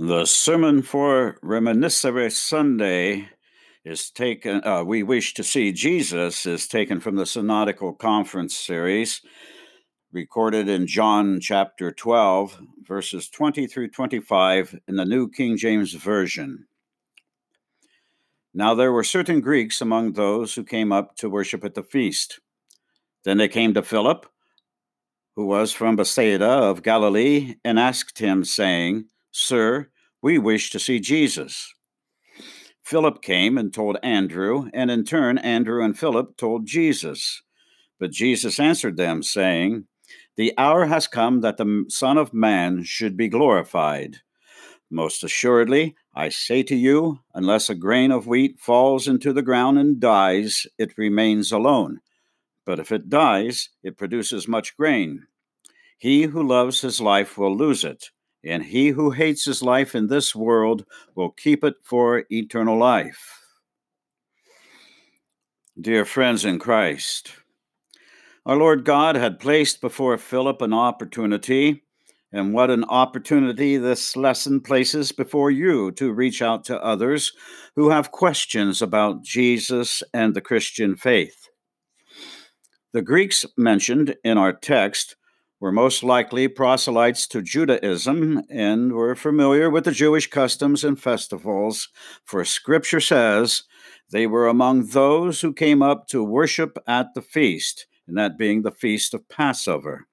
[0.00, 3.30] The sermon for Reminiscere Sunday
[3.84, 9.22] is taken, uh, We Wish to See Jesus is taken from the Synodical Conference series,
[10.12, 16.68] recorded in John chapter 12, verses 20 through 25 in the New King James Version.
[18.54, 22.38] Now there were certain Greeks among those who came up to worship at the feast.
[23.24, 24.26] Then they came to Philip,
[25.34, 29.88] who was from Bethsaida of Galilee, and asked him, saying, Sir,
[30.22, 31.72] we wish to see Jesus.
[32.82, 37.42] Philip came and told Andrew, and in turn, Andrew and Philip told Jesus.
[38.00, 39.84] But Jesus answered them, saying,
[40.36, 44.18] The hour has come that the Son of Man should be glorified.
[44.90, 49.78] Most assuredly, I say to you, unless a grain of wheat falls into the ground
[49.78, 52.00] and dies, it remains alone.
[52.64, 55.26] But if it dies, it produces much grain.
[55.98, 58.10] He who loves his life will lose it
[58.48, 60.84] and he who hates his life in this world
[61.14, 63.42] will keep it for eternal life.
[65.80, 67.32] Dear friends in Christ,
[68.44, 71.84] our Lord God had placed before Philip an opportunity,
[72.32, 77.32] and what an opportunity this lesson places before you to reach out to others
[77.76, 81.48] who have questions about Jesus and the Christian faith.
[82.92, 85.16] The Greeks mentioned in our text
[85.60, 91.88] were most likely proselytes to Judaism and were familiar with the Jewish customs and festivals,
[92.24, 93.64] for Scripture says
[94.10, 98.62] they were among those who came up to worship at the feast, and that being
[98.62, 100.06] the feast of Passover.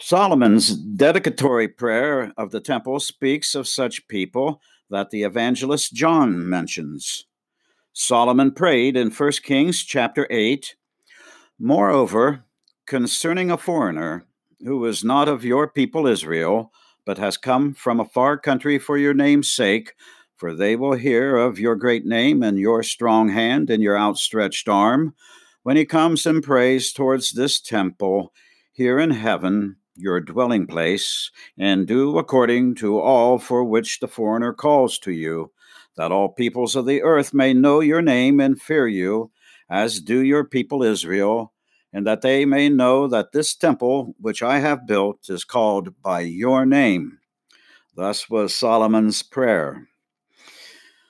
[0.00, 7.26] Solomon's dedicatory prayer of the temple speaks of such people that the evangelist John mentions.
[7.92, 10.74] Solomon prayed in 1 Kings chapter 8
[11.58, 12.44] Moreover,
[12.90, 14.24] concerning a foreigner
[14.64, 16.72] who is not of your people Israel,
[17.06, 19.94] but has come from a far country for your name's sake,
[20.36, 24.68] for they will hear of your great name and your strong hand and your outstretched
[24.68, 25.14] arm,
[25.62, 28.32] when he comes and prays towards this temple
[28.72, 34.52] here in heaven, your dwelling place, and do according to all for which the foreigner
[34.52, 35.52] calls to you,
[35.96, 39.30] that all peoples of the earth may know your name and fear you,
[39.70, 41.52] as do your people Israel
[41.92, 46.20] and that they may know that this temple which I have built is called by
[46.20, 47.18] your name.
[47.94, 49.88] Thus was Solomon's prayer.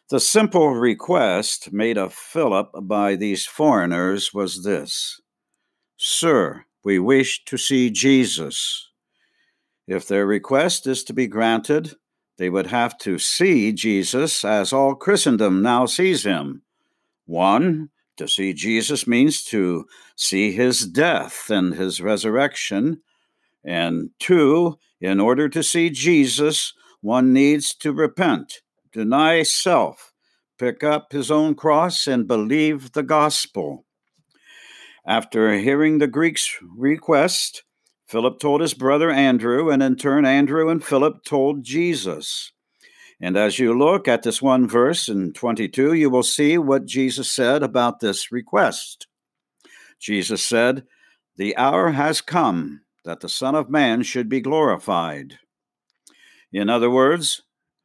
[0.08, 5.20] The simple request made of Philip by these foreigners was this
[5.96, 8.88] Sir, we wish to see Jesus.
[9.86, 11.94] If their request is to be granted,
[12.38, 16.62] they would have to see Jesus as all Christendom now sees him.
[17.26, 23.00] One, to see Jesus means to see his death and his resurrection.
[23.64, 28.60] And two, in order to see Jesus, one needs to repent,
[28.92, 30.12] deny self,
[30.58, 33.86] pick up his own cross, and believe the gospel.
[35.06, 37.62] After hearing the Greek's request,
[38.06, 42.52] Philip told his brother Andrew, and in turn, Andrew and Philip told Jesus.
[43.20, 47.30] And as you look at this one verse in 22, you will see what Jesus
[47.30, 49.06] said about this request.
[49.98, 50.84] Jesus said,
[51.36, 55.38] The hour has come that the Son of Man should be glorified.
[56.52, 57.42] In other words,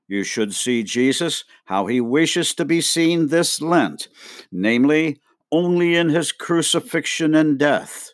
[0.07, 4.07] you should see Jesus how he wishes to be seen this Lent,
[4.51, 5.19] namely,
[5.51, 8.11] only in his crucifixion and death.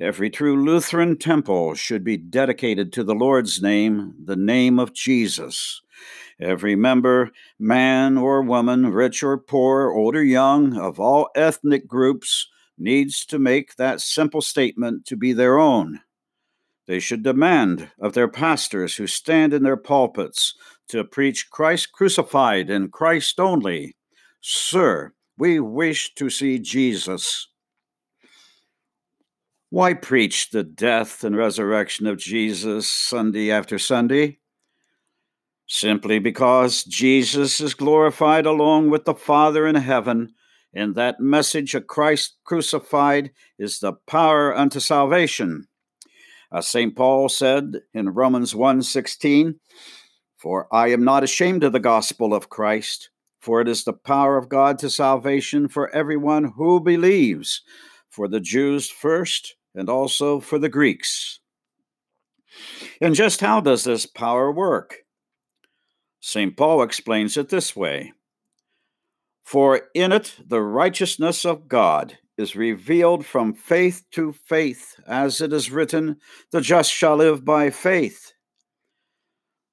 [0.00, 5.80] Every true Lutheran temple should be dedicated to the Lord's name, the name of Jesus.
[6.44, 12.46] Every member, man or woman, rich or poor, old or young, of all ethnic groups,
[12.76, 16.00] needs to make that simple statement to be their own.
[16.86, 20.54] They should demand of their pastors who stand in their pulpits
[20.88, 23.96] to preach Christ crucified and Christ only.
[24.42, 27.48] Sir, we wish to see Jesus.
[29.70, 34.40] Why preach the death and resurrection of Jesus Sunday after Sunday?
[35.66, 40.34] Simply because Jesus is glorified along with the Father in heaven,
[40.74, 45.68] and that message of Christ crucified is the power unto salvation.
[46.52, 46.94] As St.
[46.94, 49.60] Paul said in Romans 1:16,
[50.36, 54.36] "For I am not ashamed of the gospel of Christ, for it is the power
[54.36, 57.62] of God to salvation for everyone who believes,
[58.08, 61.40] for the Jews first, and also for the Greeks."
[63.00, 65.03] And just how does this power work?
[66.26, 66.56] St.
[66.56, 68.14] Paul explains it this way
[69.44, 75.52] For in it the righteousness of God is revealed from faith to faith, as it
[75.52, 76.16] is written,
[76.50, 78.32] The just shall live by faith.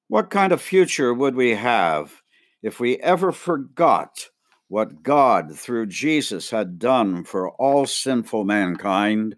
[0.10, 2.22] What kind of future would we have
[2.62, 4.28] if we ever forgot
[4.68, 9.38] what God, through Jesus, had done for all sinful mankind?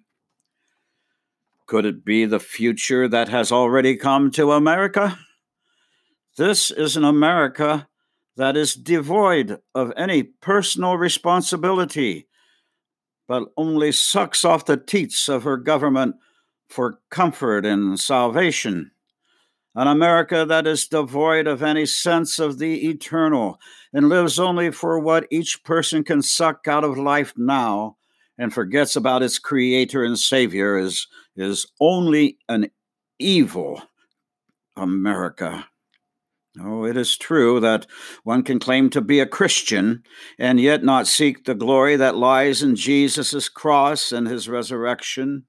[1.67, 5.19] Could it be the future that has already come to America?
[6.35, 7.87] This is an America
[8.37, 12.27] that is devoid of any personal responsibility,
[13.27, 16.15] but only sucks off the teats of her government
[16.69, 18.91] for comfort and salvation.
[19.75, 23.59] An America that is devoid of any sense of the eternal
[23.93, 27.97] and lives only for what each person can suck out of life now
[28.39, 32.71] and forgets about its creator and savior is, is only an
[33.19, 33.83] evil
[34.75, 35.67] America.
[36.59, 37.87] Oh, it is true that
[38.23, 40.03] one can claim to be a Christian
[40.37, 45.45] and yet not seek the glory that lies in Jesus' cross and his resurrection.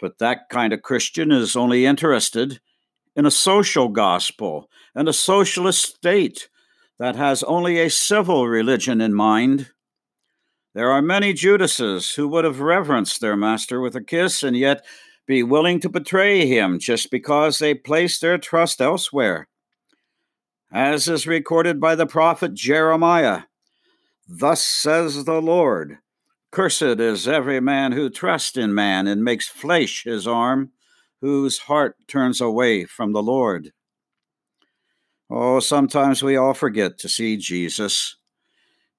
[0.00, 2.60] But that kind of Christian is only interested
[3.14, 6.48] in a social gospel and a socialist state
[6.98, 9.70] that has only a civil religion in mind.
[10.74, 14.82] There are many Judases who would have reverenced their master with a kiss and yet
[15.26, 19.48] be willing to betray him just because they place their trust elsewhere.
[20.72, 23.42] As is recorded by the prophet Jeremiah
[24.28, 25.98] Thus says the Lord
[26.50, 30.72] Cursed is every man who trusts in man and makes flesh his arm,
[31.20, 33.72] whose heart turns away from the Lord.
[35.30, 38.16] Oh, sometimes we all forget to see Jesus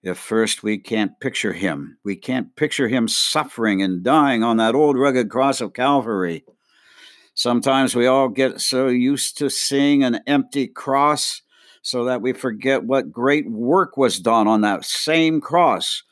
[0.04, 1.98] if first we can't picture him.
[2.04, 6.44] We can't picture him suffering and dying on that old rugged cross of Calvary.
[7.34, 11.42] Sometimes we all get so used to seeing an empty cross
[11.82, 16.04] so that we forget what great work was done on that same cross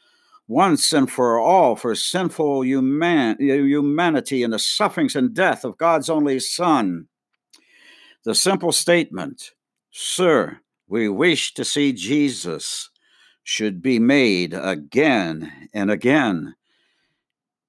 [0.48, 6.10] once and for all for sinful human- humanity and the sufferings and death of God's
[6.10, 7.08] only Son.
[8.24, 9.52] The simple statement,
[9.92, 12.91] Sir, we wish to see Jesus
[13.52, 16.56] should be made again and again.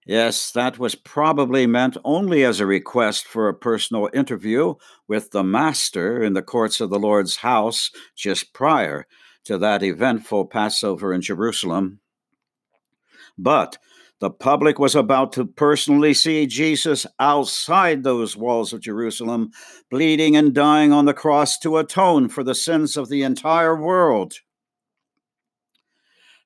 [0.06, 4.74] Yes, that was probably meant only as a request for a personal interview
[5.08, 9.08] with the Master in the courts of the Lord's house just prior
[9.42, 11.98] to that eventful Passover in Jerusalem.
[13.36, 13.76] But
[14.20, 19.50] the public was about to personally see Jesus outside those walls of Jerusalem,
[19.90, 24.34] bleeding and dying on the cross to atone for the sins of the entire world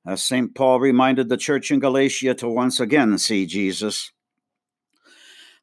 [0.06, 0.54] as St.
[0.54, 4.12] Paul reminded the church in Galatia to once again see Jesus.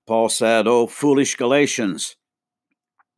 [0.06, 2.18] Paul said, O foolish Galatians,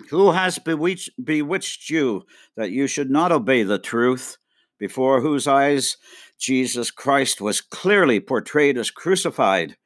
[0.10, 2.26] who has bewitched, you
[2.56, 4.38] that you should not obey the truth,
[4.78, 5.98] before whose eyes
[6.38, 9.78] Jesus Christ was clearly portrayed as crucified?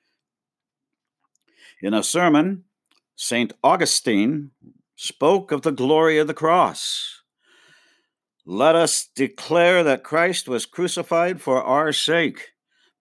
[1.82, 2.66] In a sermon,
[3.16, 3.54] St.
[3.64, 4.52] Augustine
[4.96, 7.19] spoke of the glory of the cross.
[8.46, 12.50] Let us declare that Christ was crucified for our sake,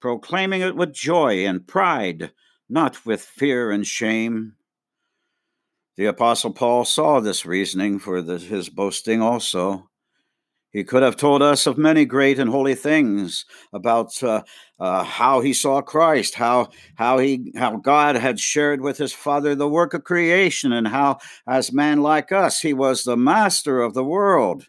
[0.01, 2.33] proclaiming it with joy and pride,
[2.69, 4.55] not with fear and shame.
[5.97, 9.89] The Apostle Paul saw this reasoning for the, his boasting also.
[10.71, 14.43] He could have told us of many great and holy things about uh,
[14.79, 19.55] uh, how he saw Christ, how how he how God had shared with his Father
[19.55, 21.19] the work of creation, and how,
[21.49, 24.67] as man like us, he was the master of the world.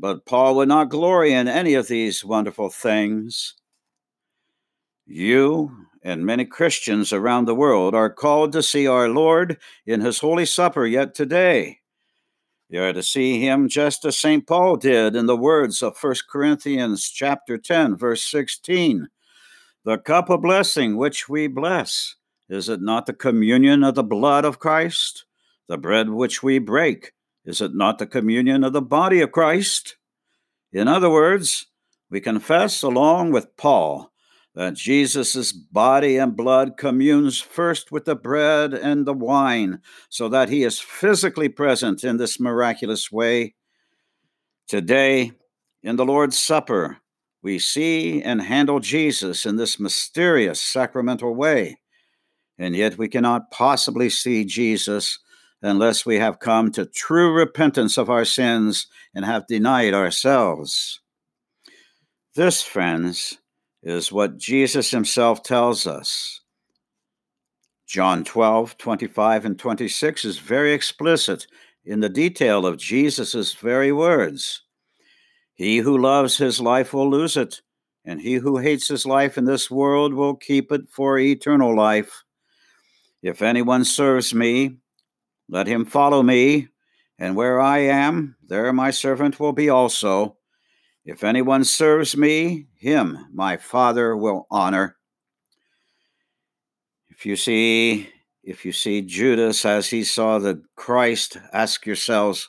[0.00, 3.54] But Paul would not glory in any of these wonderful things.
[5.04, 10.20] You and many Christians around the world are called to see our Lord in his
[10.20, 11.80] Holy Supper yet today.
[12.68, 14.46] You are to see him just as St.
[14.46, 19.08] Paul did in the words of 1 Corinthians chapter 10, verse 16.
[19.84, 22.14] The cup of blessing which we bless,
[22.48, 25.24] is it not the communion of the blood of Christ?
[25.66, 27.12] The bread which we break,
[27.44, 29.96] is it not the communion of the body of Christ?
[30.72, 31.66] In other words,
[32.10, 34.12] we confess along with Paul
[34.54, 40.48] that Jesus' body and blood communes first with the bread and the wine, so that
[40.48, 43.54] he is physically present in this miraculous way.
[44.66, 45.32] Today,
[45.82, 46.98] in the Lord's Supper,
[47.42, 51.78] we see and handle Jesus in this mysterious sacramental way,
[52.58, 55.20] and yet we cannot possibly see Jesus
[55.62, 61.00] unless we have come to true repentance of our sins and have denied ourselves.
[62.34, 63.38] This, friends,
[63.82, 66.40] is what Jesus himself tells us.
[67.86, 71.46] John 12, 25, and 26 is very explicit
[71.84, 74.62] in the detail of Jesus' very words.
[75.54, 77.62] He who loves his life will lose it,
[78.04, 82.22] and he who hates his life in this world will keep it for eternal life.
[83.22, 84.76] If anyone serves me,
[85.48, 86.68] let him follow me,
[87.18, 90.36] And where I am, there my servant will be also.
[91.04, 94.96] If anyone serves me, him my Father will honor.
[97.08, 98.08] If you see
[98.44, 102.48] if you see Judas as he saw the Christ, ask yourselves,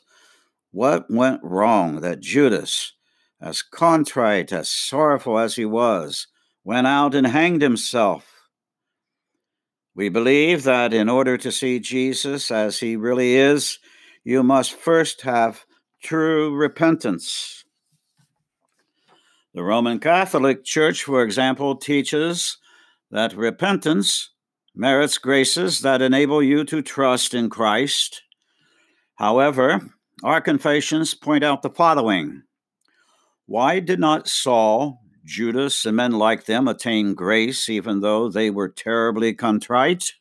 [0.72, 2.94] what went wrong that Judas,
[3.42, 6.28] as contrite, as sorrowful as he was,
[6.64, 8.39] went out and hanged himself?
[10.00, 13.80] We believe that in order to see Jesus as he really is,
[14.24, 15.66] you must first have
[16.02, 17.66] true repentance.
[19.54, 22.60] The Roman Catholic Church, for example, teaches
[23.12, 24.30] that repentance
[24.74, 28.22] merits graces that enable you to trust in Christ.
[29.16, 29.82] However,
[30.24, 32.44] our confessions point out the following
[33.48, 38.68] Why did not Saul, Judas, and men like them attain grace even though they were
[38.68, 40.14] terribly contrite?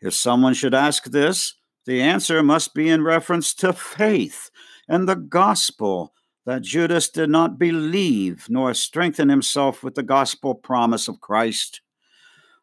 [0.00, 1.54] If someone should ask this,
[1.86, 4.50] the answer must be in reference to faith
[4.88, 6.14] and the gospel
[6.46, 11.80] that Judas did not believe nor strengthen himself with the gospel promise of Christ.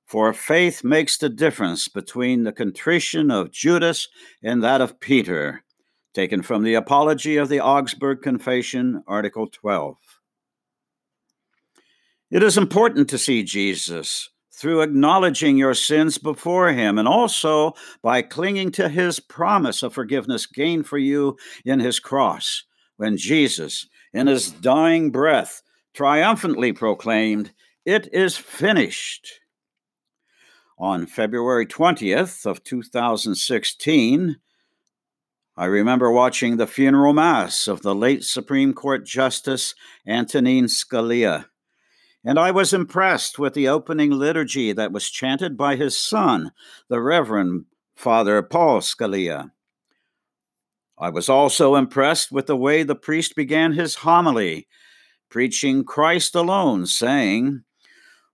[0.05, 4.07] For faith makes the difference between the contrition of Judas
[4.41, 5.65] and that of Peter,
[6.13, 9.97] taken from the Apology of the Augsburg Confession, Article 12.
[12.29, 18.21] It is important to see Jesus through acknowledging your sins before Him and also by
[18.21, 22.63] clinging to His promise of forgiveness gained for you in His cross,
[22.97, 25.61] when Jesus, in His dying breath,
[25.93, 27.53] triumphantly proclaimed,
[27.85, 29.39] It is finished.
[30.77, 34.35] On February 20th of 2016,
[35.55, 39.73] I remember watching the funeral mass of the late Supreme Court Justice
[40.05, 41.45] Antonin Scalia
[42.25, 46.51] and I was impressed with the opening liturgy that was chanted by his son,
[46.89, 49.51] the Reverend Father Paul Scalia.
[50.99, 54.67] I was also impressed with the way the priest began his homily,
[55.29, 57.63] preaching Christ alone, saying,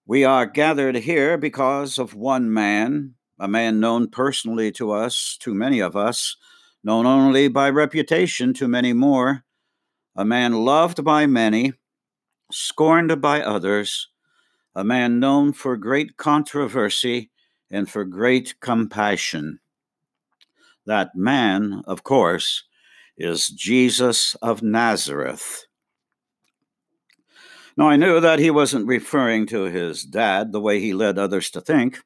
[0.06, 5.54] We are gathered here because of one man, a man known personally to us, to
[5.54, 6.38] many of us,
[6.84, 9.44] known only by reputation to many more,
[10.16, 11.74] a man loved by many
[12.54, 14.10] scorned by others,
[14.76, 17.32] a man known for great controversy
[17.70, 19.60] and for great compassion.
[20.86, 22.64] That man, of course,
[23.18, 25.66] is Jesus of Nazareth.
[27.76, 31.50] Now, I knew that he wasn't referring to his dad the way he led others
[31.52, 32.00] to think.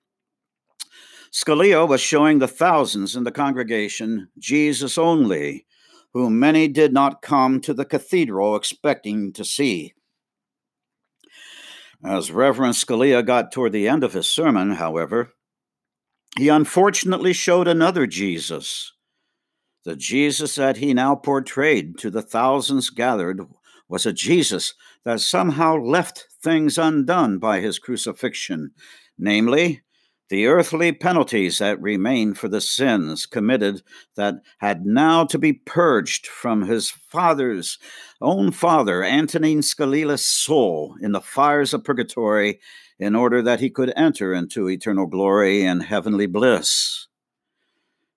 [1.31, 5.65] Scalia was showing the thousands in the congregation Jesus only,
[6.13, 9.93] whom many did not come to the cathedral expecting to see.
[12.03, 15.33] As Reverend Scalia got toward the end of his sermon, however,
[16.37, 18.93] he unfortunately showed another Jesus.
[19.83, 23.41] The Jesus that he now portrayed to the thousands gathered
[23.89, 24.73] was a Jesus
[25.05, 28.71] that somehow left things undone by his crucifixion,
[29.17, 29.81] namely,
[30.29, 33.81] the earthly penalties that remained for the sins committed
[34.15, 37.77] that had now to be purged from his father's
[38.21, 42.59] own father, Antonin Scalia's soul, in the fires of purgatory
[42.99, 47.07] in order that he could enter into eternal glory and heavenly bliss.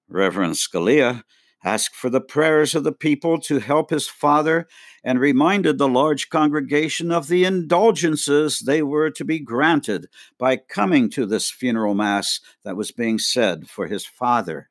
[0.08, 1.22] Reverend Scalia
[1.62, 4.66] asked for the prayers of the people to help his father,
[5.04, 10.06] and reminded the large congregation of the indulgences they were to be granted
[10.38, 14.68] by coming to this funeral mass that was being said for his father.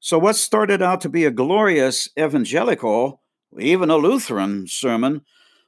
[0.00, 3.22] So, what started out to be a glorious evangelical,
[3.58, 5.22] even a Lutheran sermon,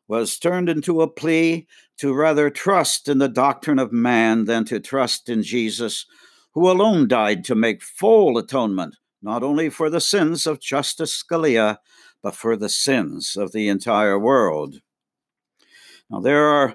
[0.08, 1.66] was turned into a plea
[1.98, 6.06] to rather trust in the doctrine of man than to trust in Jesus,
[6.52, 11.78] who alone died to make full atonement not only for the sins of Justice Scalia,
[12.22, 14.76] but for the sins of the entire world.
[16.10, 16.74] Now, there are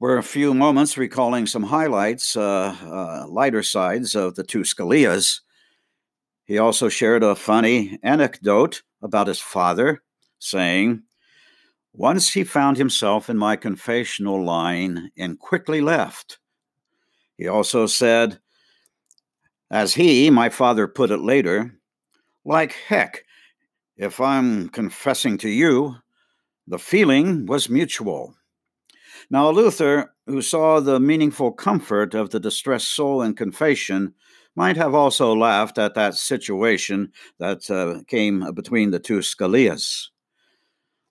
[0.00, 5.40] were a few moments recalling some highlights, uh, uh, lighter sides of the two Scalias.
[6.44, 10.02] He also shared a funny anecdote about his father,
[10.40, 11.02] saying,
[11.92, 16.38] Once he found himself in my confessional line and quickly left.
[17.36, 18.40] He also said,
[19.72, 21.78] as he, my father, put it later,
[22.44, 23.24] like heck,
[23.96, 25.96] if I'm confessing to you,
[26.66, 28.34] the feeling was mutual.
[29.30, 34.14] Now, Luther, who saw the meaningful comfort of the distressed soul in confession,
[34.54, 40.08] might have also laughed at that situation that uh, came between the two Scalias.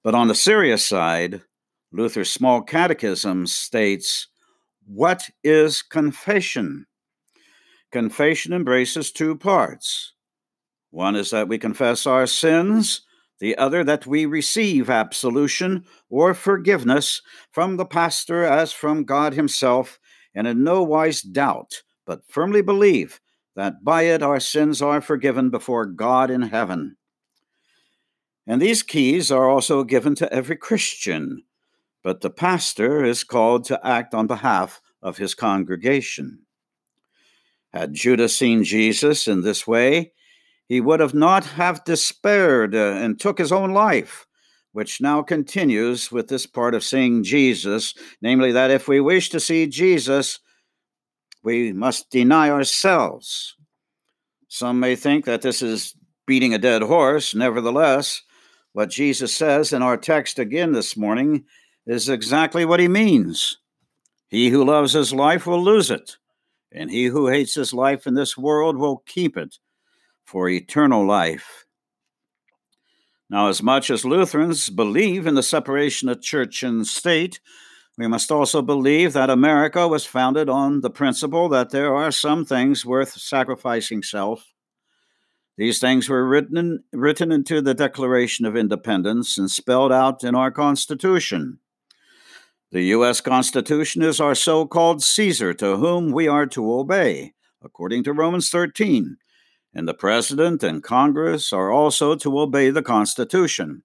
[0.04, 1.42] But on the serious side,
[1.92, 4.28] Luther's small catechism states
[4.86, 6.86] What is confession?
[7.92, 10.14] Confession embraces two parts
[10.92, 13.02] One is that we confess our sins,
[13.40, 17.22] the other that we receive absolution or forgiveness
[17.52, 20.00] from the pastor as from God Himself,
[20.36, 23.20] and in no wise doubt, but firmly believe
[23.56, 26.98] that by it our sins are forgiven before God in heaven.
[28.46, 31.44] And these keys are also given to every Christian,
[32.04, 36.40] but the pastor is called to act on behalf of his congregation.
[37.74, 40.12] Had Judas seen Jesus in this way,
[40.72, 44.26] he would have not have despaired uh, and took his own life,
[44.72, 49.40] which now continues with this part of seeing Jesus, namely that if we wish to
[49.42, 50.40] see Jesus,
[51.44, 53.58] we must deny ourselves.
[54.48, 55.94] Some may think that this is
[56.26, 57.36] beating a dead horse.
[57.36, 58.22] Nevertheless,
[58.72, 61.44] what Jesus says in our text again this morning
[61.86, 63.58] is exactly what he means.
[64.30, 66.16] He who loves his life will lose it,
[66.72, 69.58] and he who hates his life in this world will keep it
[70.32, 71.66] for eternal life.
[73.30, 77.40] Now, as much as Lutherans believe in the separation of church and state,
[77.98, 82.46] we must also believe that America was founded on the principle that there are some
[82.46, 84.52] things worth sacrificing self
[85.62, 90.50] these things were written, written into the Declaration of Independence and spelled out in our
[90.50, 91.60] Constitution.
[92.72, 93.20] The U.S.
[93.22, 98.50] Constitution is our so called Caesar to whom we are to obey, according to Romans
[98.50, 99.18] 13,
[99.74, 103.84] and the President and Congress are also to obey the Constitution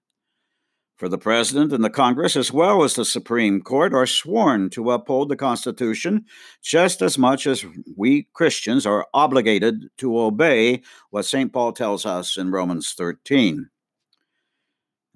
[0.97, 4.91] for the President and the Congress, as well as the Supreme Court, are sworn to
[4.91, 6.25] uphold the Constitution
[6.63, 7.63] just as much as
[7.95, 11.53] we Christians are obligated to obey what St.
[11.53, 13.69] Paul tells us in Romans 13.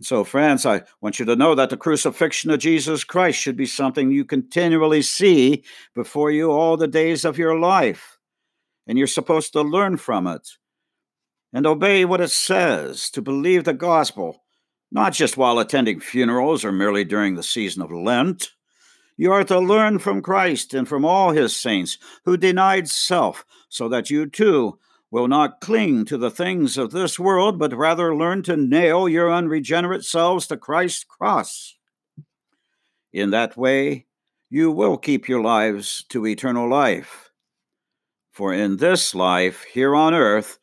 [0.02, 3.66] So, friends, I want you to know that the crucifixion of Jesus Christ should be
[3.66, 5.64] something you continually see
[5.96, 8.18] before you all the days of your life.
[8.88, 10.48] And you're supposed to learn from it
[11.54, 14.42] and obey what it says, to believe the gospel
[14.92, 18.50] not just while attending funerals or merely during the season of Lent.
[19.16, 23.88] You are to learn from Christ and from all his saints who denied self, so
[23.90, 28.44] that you too will not cling to the things of this world, but rather learn
[28.44, 31.78] to nail your unregenerate selves to Christ's cross.
[33.14, 34.08] In that way,
[34.50, 37.30] you will keep your lives to eternal life.
[38.32, 40.58] For in this life, here on earth,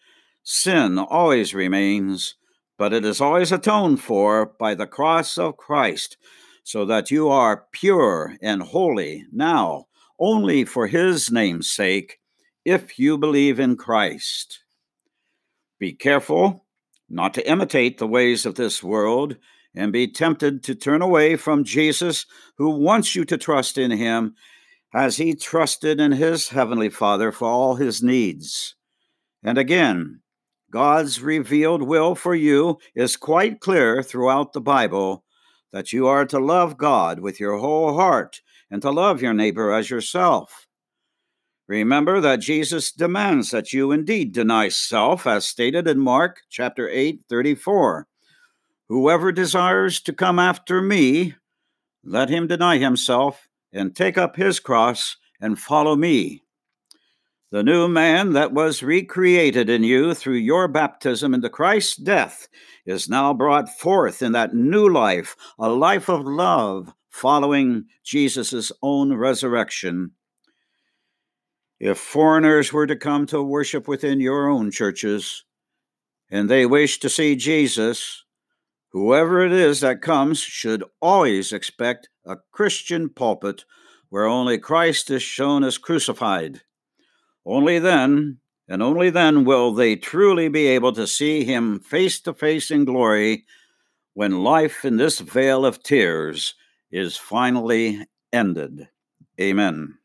[0.49, 2.35] sin always remains
[2.79, 6.17] but it is always atoned for by the cross of Christ,
[6.63, 9.87] so that you are pure and holy now
[10.21, 12.19] only for his name's sake,
[12.65, 14.61] if you believe in Christ.
[15.79, 16.67] Be careful
[17.09, 19.37] not to imitate the ways of this world
[19.75, 24.35] and be tempted to turn away from Jesus, who wants you to trust in him
[24.93, 28.75] as he trusted in his heavenly Father for all his needs.
[29.43, 30.21] And again,
[30.71, 35.25] God's revealed will for you is quite clear throughout the Bible
[35.73, 39.73] that you are to love God with your whole heart and to love your neighbor
[39.73, 40.67] as yourself.
[41.67, 47.21] Remember that Jesus demands that you indeed deny self, as stated in Mark chapter 8,
[47.29, 48.07] 34.
[48.89, 51.35] Whoever desires to come after me,
[52.03, 56.43] let him deny himself and take up his cross and follow me.
[57.51, 62.47] The new man that was recreated in you through your baptism into Christ's death
[62.85, 69.15] is now brought forth in that new life, a life of love following Jesus' own
[69.15, 70.11] resurrection.
[71.81, 75.45] If foreigners were to come to worship within your own churches,
[76.31, 78.25] and they wish to see Jesus,
[78.93, 83.65] whoever it is that comes should always expect a Christian pulpit
[84.11, 86.61] where only Christ is shown as crucified.
[87.49, 92.35] Only then, and only then, will they truly be able to see him face to
[92.35, 93.47] face in glory
[94.13, 96.55] when life in this vale of tears
[96.93, 98.89] is finally ended.
[99.41, 99.97] Amen.